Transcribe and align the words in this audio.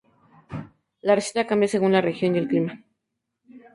La 1.03 1.13
receta 1.13 1.45
cambia 1.45 1.67
según 1.67 1.91
la 1.91 2.01
región 2.01 2.33
y 2.35 2.39
el 2.39 2.47
clima. 2.47 2.81